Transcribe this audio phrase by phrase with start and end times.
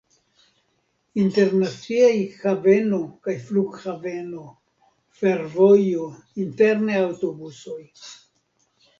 [1.23, 4.45] Internaciaj haveno kaj flughaveno,
[5.19, 6.07] fervojo,
[6.45, 7.79] interne aŭtobusoj.